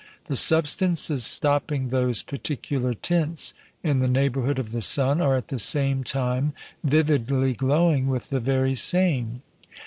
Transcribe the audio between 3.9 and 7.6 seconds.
the neighbourhood of the sun are at the same time vividly